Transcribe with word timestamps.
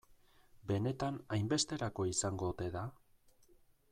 Benetan 0.71 1.19
hainbesterako 1.35 2.07
izango 2.13 2.51
ote 2.55 2.73
da? 2.79 2.87